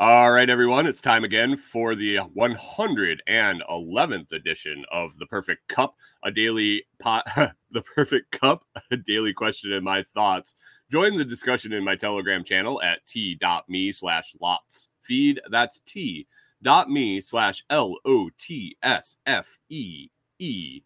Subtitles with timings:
[0.00, 5.94] All right, everyone, it's time again for the 111th edition of the Perfect Cup,
[6.24, 7.26] a daily pot,
[7.70, 10.54] the Perfect Cup, a daily question and my thoughts.
[10.90, 15.38] Join the discussion in my Telegram channel at t.me slash lots feed.
[15.50, 20.08] That's t.me slash L O T S F E
[20.38, 20.80] E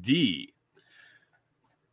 [0.00, 0.52] D.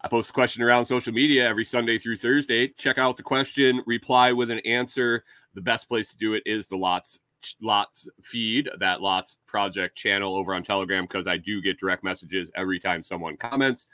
[0.01, 2.67] I post a question around social media every Sunday through Thursday.
[2.67, 5.23] Check out the question, reply with an answer.
[5.53, 7.19] The best place to do it is the Lots
[7.61, 12.49] Lots feed, that Lots project channel over on Telegram, because I do get direct messages
[12.55, 13.87] every time someone comments.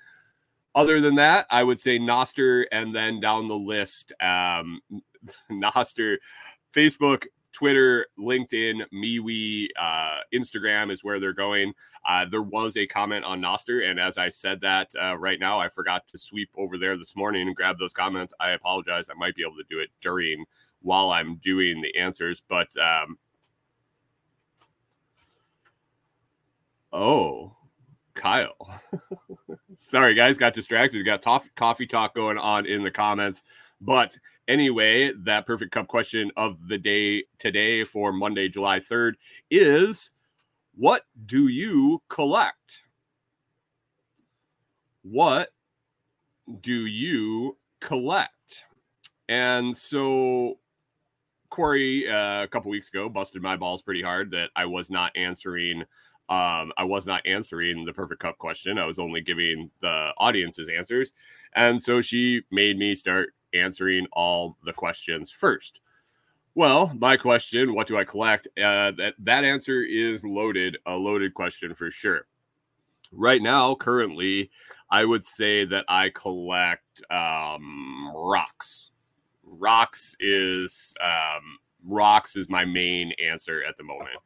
[0.76, 4.82] Other than that, I would say Nostr, and then down the list, um,
[5.52, 6.18] Nostr,
[6.74, 11.74] Facebook, Twitter, LinkedIn, MeWe, uh, Instagram is where they're going.
[12.08, 15.60] Uh, there was a comment on Nostr, and as I said that uh, right now,
[15.60, 18.34] I forgot to sweep over there this morning and grab those comments.
[18.40, 19.10] I apologize.
[19.10, 20.46] I might be able to do it during
[20.82, 23.18] while I'm doing the answers, but um,
[26.92, 27.56] oh,
[28.16, 28.82] Kyle.
[29.76, 31.06] Sorry, guys, got distracted.
[31.06, 33.44] Got toff- coffee talk going on in the comments.
[33.82, 34.18] But
[34.48, 39.14] anyway, that perfect cup question of the day today for Monday, July 3rd
[39.50, 40.12] is
[40.76, 42.84] what do you collect?
[45.02, 45.50] What
[46.62, 48.66] do you collect?
[49.30, 50.60] And so
[51.50, 55.12] Corey, uh, a couple weeks ago, busted my balls pretty hard that I was not
[55.16, 55.82] answering.
[56.30, 58.78] Um, I was not answering the perfect cup question.
[58.78, 61.14] I was only giving the audience's answers.
[61.56, 65.82] And so she made me start answering all the questions first.
[66.56, 68.48] Well, my question, what do I collect?
[68.58, 72.28] Uh, that, that answer is loaded, a loaded question for sure.
[73.12, 74.52] Right now, currently,
[74.92, 78.89] I would say that I collect um, rocks.
[79.50, 84.18] Rocks is um, rocks is my main answer at the moment.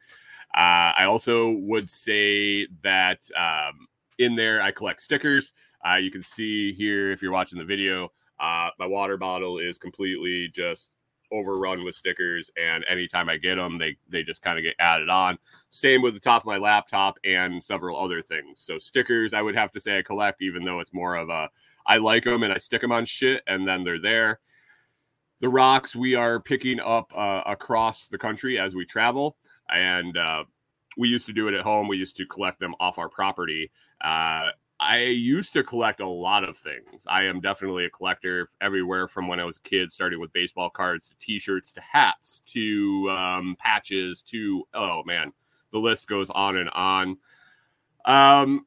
[0.54, 5.52] Uh, I also would say that um, in there I collect stickers.
[5.84, 9.78] Uh, you can see here if you're watching the video, uh, my water bottle is
[9.78, 10.90] completely just
[11.32, 15.08] overrun with stickers, and anytime I get them, they they just kind of get added
[15.08, 15.38] on.
[15.70, 18.60] Same with the top of my laptop and several other things.
[18.60, 21.50] So stickers, I would have to say I collect, even though it's more of a
[21.86, 24.40] I like them and I stick them on shit, and then they're there.
[25.44, 29.36] The rocks we are picking up uh, across the country as we travel,
[29.68, 30.44] and uh,
[30.96, 31.86] we used to do it at home.
[31.86, 33.70] We used to collect them off our property.
[34.00, 34.44] Uh,
[34.80, 37.04] I used to collect a lot of things.
[37.06, 40.70] I am definitely a collector everywhere from when I was a kid, starting with baseball
[40.70, 45.30] cards to T-shirts to hats to um, patches to oh man,
[45.72, 47.18] the list goes on and on.
[48.06, 48.64] Um,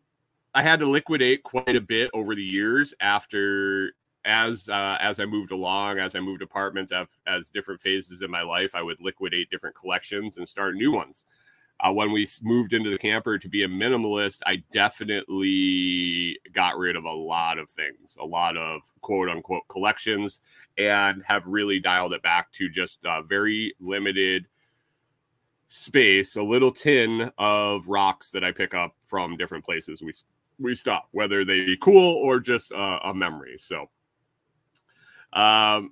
[0.54, 3.94] I had to liquidate quite a bit over the years after
[4.28, 8.30] as uh, as I moved along, as I moved apartments, as, as different phases in
[8.30, 11.24] my life, I would liquidate different collections and start new ones.
[11.80, 16.96] Uh, when we moved into the camper to be a minimalist, I definitely got rid
[16.96, 20.40] of a lot of things, a lot of quote unquote collections,
[20.78, 24.48] and have really dialed it back to just very limited
[25.68, 30.14] space, a little tin of rocks that I pick up from different places we
[30.60, 33.58] we stop, whether they be cool or just uh, a memory.
[33.60, 33.90] So,
[35.34, 35.92] um,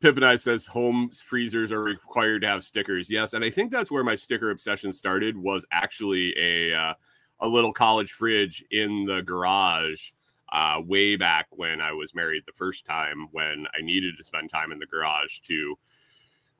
[0.00, 3.10] Pip and I says home freezers are required to have stickers.
[3.10, 5.36] Yes, and I think that's where my sticker obsession started.
[5.36, 6.94] Was actually a uh,
[7.40, 10.10] a little college fridge in the garage
[10.52, 13.28] uh, way back when I was married the first time.
[13.32, 15.78] When I needed to spend time in the garage to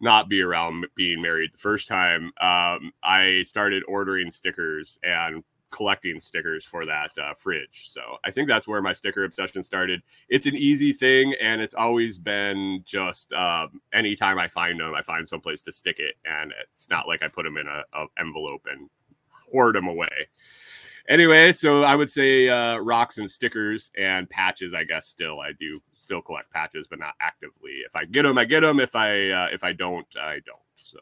[0.00, 5.42] not be around being married the first time, um, I started ordering stickers and
[5.76, 7.90] collecting stickers for that uh, fridge.
[7.90, 10.00] So I think that's where my sticker obsession started.
[10.30, 15.02] It's an easy thing, and it's always been just um, anytime I find them, I
[15.02, 18.06] find someplace to stick it, and it's not like I put them in a, a
[18.18, 18.88] envelope and
[19.52, 20.28] hoard them away.
[21.10, 24.72] Anyway, so I would say uh, rocks and stickers and patches.
[24.74, 27.82] I guess still I do still collect patches, but not actively.
[27.86, 28.80] If I get them, I get them.
[28.80, 30.58] If I uh, if I don't, I don't.
[30.76, 30.98] So.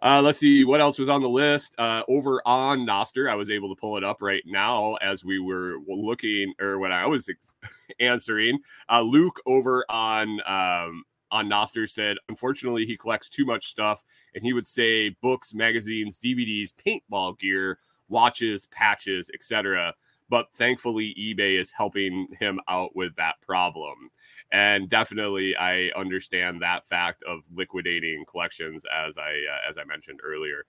[0.00, 1.74] Uh, let's see what else was on the list.
[1.76, 5.40] Uh, over on Nostr, I was able to pull it up right now as we
[5.40, 7.28] were looking, or when I was
[8.00, 8.60] answering.
[8.88, 14.04] Uh, Luke over on um, on Nostr said, unfortunately, he collects too much stuff,
[14.34, 17.78] and he would say books, magazines, DVDs, paintball gear,
[18.08, 19.94] watches, patches, etc.
[20.30, 24.10] But thankfully, eBay is helping him out with that problem
[24.52, 30.20] and definitely I understand that fact of liquidating collections as I uh, as I mentioned
[30.24, 30.64] earlier.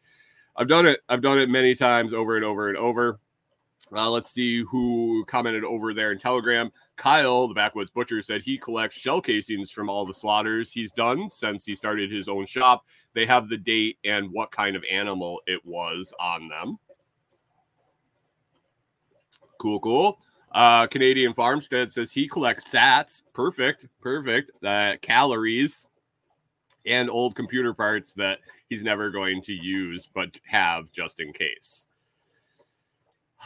[0.55, 1.01] I've done it.
[1.07, 3.19] I've done it many times over and over and over.
[3.95, 6.69] Uh, let's see who commented over there in Telegram.
[6.95, 11.29] Kyle, the Backwoods Butcher, said he collects shell casings from all the slaughters he's done
[11.29, 12.85] since he started his own shop.
[13.13, 16.77] They have the date and what kind of animal it was on them.
[19.59, 20.19] Cool, cool.
[20.51, 23.21] Uh, Canadian Farmstead says he collects sats.
[23.33, 24.51] Perfect, perfect.
[24.63, 25.85] Uh, calories
[26.85, 31.87] and old computer parts that he's never going to use but have just in case.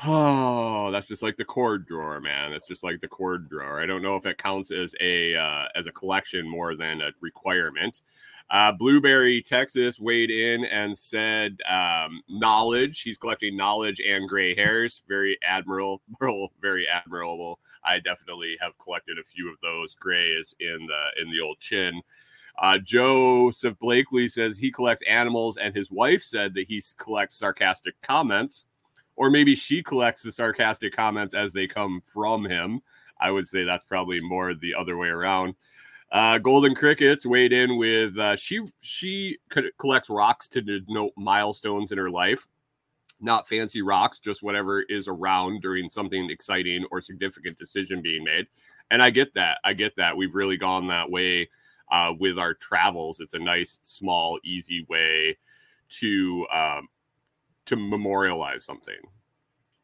[0.06, 2.52] Oh, that's just like the cord drawer, man.
[2.52, 3.82] That's just like the cord drawer.
[3.82, 7.12] I don't know if it counts as a uh, as a collection more than a
[7.22, 8.02] requirement.
[8.50, 13.02] Uh, Blueberry, Texas, weighed in and said um, knowledge.
[13.02, 15.02] He's collecting knowledge and gray hairs.
[15.08, 16.02] Very admirable,
[16.62, 17.60] very admirable.
[17.84, 22.02] I definitely have collected a few of those grays in the in the old chin.
[22.60, 27.96] Uh, Joseph Blakely says he collects animals, and his wife said that he collects sarcastic
[28.02, 28.66] comments
[29.16, 32.82] or maybe she collects the sarcastic comments as they come from him.
[33.20, 35.56] I would say that's probably more the other way around.
[36.14, 39.40] Uh, Golden Crickets weighed in with uh, she she
[39.80, 42.46] collects rocks to denote milestones in her life,
[43.20, 48.46] not fancy rocks, just whatever is around during something exciting or significant decision being made.
[48.92, 49.58] And I get that.
[49.64, 50.16] I get that.
[50.16, 51.50] We've really gone that way
[51.92, 53.20] uh, with our travels.
[53.20, 55.36] It's a nice, small, easy way
[56.00, 56.90] to um,
[57.66, 59.02] to memorialize something.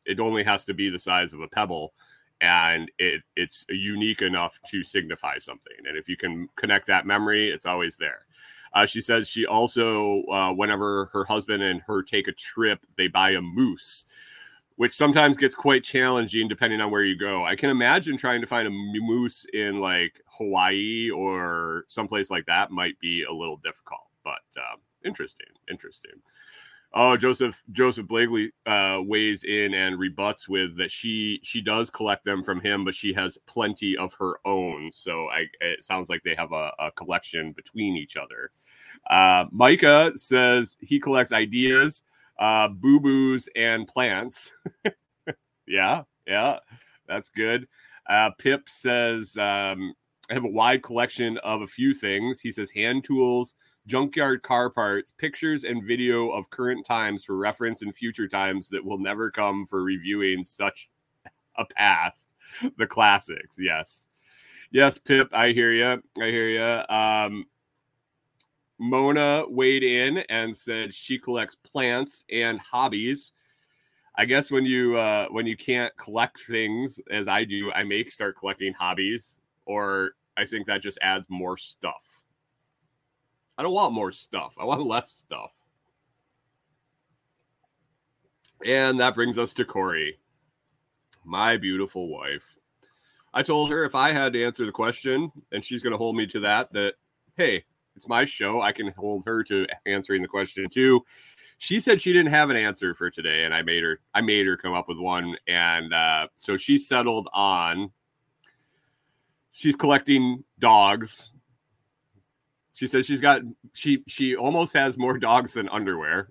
[0.06, 1.94] It only has to be the size of a pebble
[2.42, 5.74] and it it's unique enough to signify something.
[5.88, 8.26] And if you can connect that memory, it's always there.
[8.74, 13.08] Uh, she says she also, uh, whenever her husband and her take a trip, they
[13.08, 14.06] buy a moose,
[14.76, 17.44] which sometimes gets quite challenging depending on where you go.
[17.44, 22.70] I can imagine trying to find a moose in like Hawaii or someplace like that
[22.72, 26.22] might be a little difficult, but uh, interesting, interesting.
[26.92, 32.26] Oh, Joseph Joseph Blakely uh, weighs in and rebuts with that she she does collect
[32.26, 34.90] them from him, but she has plenty of her own.
[34.92, 38.52] So I, it sounds like they have a, a collection between each other.
[39.08, 42.02] Uh, Micah says he collects ideas,
[42.40, 44.52] uh, boo boos, and plants.
[45.68, 46.58] yeah, yeah,
[47.08, 47.68] that's good.
[48.10, 49.94] Uh, Pip says um,
[50.30, 52.42] I have a wide collection of a few things.
[52.42, 53.54] He says hand tools
[53.90, 58.86] junkyard car parts, pictures and video of current times for reference in future times that
[58.86, 60.90] will never come for reviewing such
[61.58, 62.28] a past.
[62.78, 64.08] The classics, yes.
[64.72, 66.02] Yes, Pip, I hear you.
[66.22, 66.96] I hear you.
[66.96, 67.46] Um,
[68.80, 73.34] Mona weighed in and said she collects plants and hobbies.
[74.16, 78.04] I guess when you uh, when you can't collect things as I do, I may
[78.06, 82.19] start collecting hobbies, or I think that just adds more stuff.
[83.60, 84.56] I don't want more stuff.
[84.58, 85.52] I want less stuff.
[88.66, 90.18] And that brings us to Corey,
[91.26, 92.58] my beautiful wife.
[93.34, 96.16] I told her if I had to answer the question, and she's going to hold
[96.16, 96.94] me to that, that,
[97.36, 97.66] hey,
[97.98, 98.62] it's my show.
[98.62, 101.02] I can hold her to answering the question too.
[101.58, 104.00] She said she didn't have an answer for today, and I made her.
[104.14, 107.92] I made her come up with one, and uh, so she settled on.
[109.52, 111.34] She's collecting dogs
[112.80, 113.42] she says she's got
[113.74, 116.30] she she almost has more dogs than underwear,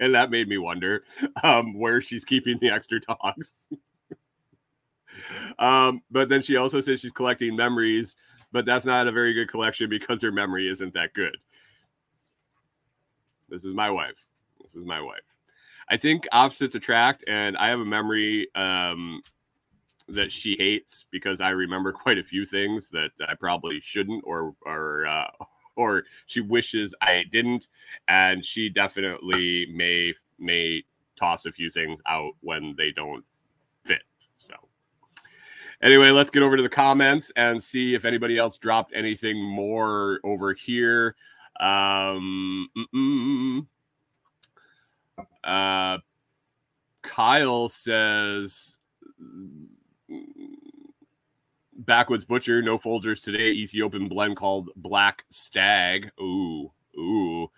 [0.00, 1.04] and that made me wonder
[1.44, 3.68] um, where she's keeping the extra dogs.
[5.60, 8.16] um, but then she also says she's collecting memories,
[8.50, 11.36] but that's not a very good collection because her memory isn't that good.
[13.48, 14.26] This is my wife.
[14.60, 15.20] This is my wife.
[15.88, 19.22] I think opposites attract, and I have a memory um,
[20.08, 24.54] that she hates because I remember quite a few things that I probably shouldn't or
[24.64, 25.30] or uh,
[25.76, 27.68] or she wishes I didn't,
[28.08, 30.84] and she definitely may may
[31.16, 33.24] toss a few things out when they don't
[33.84, 34.02] fit.
[34.36, 34.54] So
[35.82, 40.20] anyway, let's get over to the comments and see if anybody else dropped anything more
[40.24, 41.14] over here.
[41.60, 42.68] Um,
[45.44, 45.98] uh,
[47.02, 48.78] Kyle says
[51.84, 53.50] Backwoods Butcher, no Folgers today.
[53.50, 56.10] Ethiopian blend called Black Stag.
[56.20, 57.50] Ooh, ooh.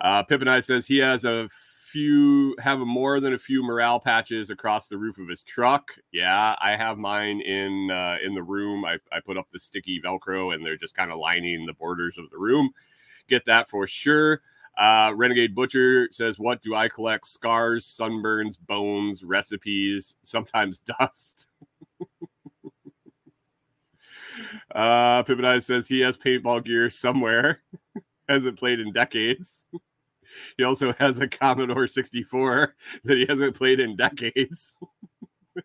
[0.00, 4.00] Uh, Pip and I says he has a few, have more than a few morale
[4.00, 5.92] patches across the roof of his truck.
[6.12, 8.84] Yeah, I have mine in uh, in the room.
[8.84, 12.18] I, I put up the sticky Velcro, and they're just kind of lining the borders
[12.18, 12.70] of the room.
[13.28, 14.40] Get that for sure.
[14.76, 17.26] Uh, Renegade Butcher says, What do I collect?
[17.26, 21.46] Scars, sunburns, bones, recipes, sometimes dust.
[24.74, 25.22] Uh,
[25.60, 27.62] says he has paintball gear somewhere,
[28.28, 29.66] hasn't played in decades.
[30.56, 32.74] he also has a Commodore 64
[33.04, 34.76] that he hasn't played in decades.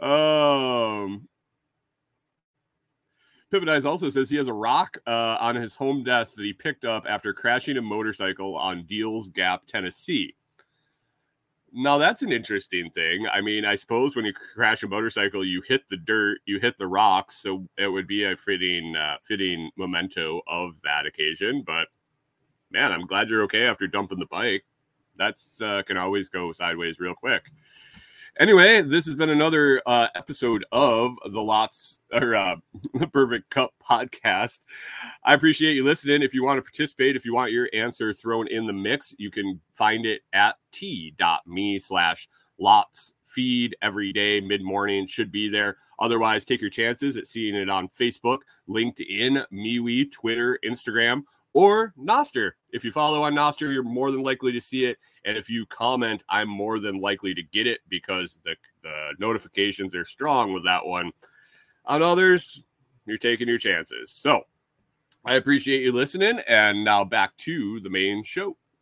[0.00, 1.28] um,
[3.50, 6.84] Pippin also says he has a rock uh, on his home desk that he picked
[6.84, 10.34] up after crashing a motorcycle on Deals Gap, Tennessee.
[11.72, 13.26] Now that's an interesting thing.
[13.32, 16.78] I mean, I suppose when you crash a motorcycle, you hit the dirt, you hit
[16.78, 21.62] the rocks, so it would be a fitting, uh, fitting memento of that occasion.
[21.66, 21.88] But
[22.70, 24.64] man, I'm glad you're okay after dumping the bike.
[25.16, 27.50] That's uh, can always go sideways real quick.
[28.38, 32.56] Anyway, this has been another uh, episode of the Lots or uh,
[32.94, 34.60] the Perfect Cup podcast.
[35.24, 36.22] I appreciate you listening.
[36.22, 39.30] If you want to participate, if you want your answer thrown in the mix, you
[39.30, 45.76] can find it at t.me slash lots feed every day mid morning should be there
[46.00, 51.22] otherwise take your chances at seeing it on facebook linkedin MeWe, twitter instagram
[51.54, 52.52] or Nostr.
[52.70, 54.98] If you follow on Nostr, you're more than likely to see it.
[55.24, 59.94] And if you comment, I'm more than likely to get it because the, the notifications
[59.94, 61.10] are strong with that one.
[61.88, 62.62] On others,
[63.06, 64.12] you're taking your chances.
[64.12, 64.42] So
[65.24, 66.40] I appreciate you listening.
[66.46, 68.56] And now back to the main show.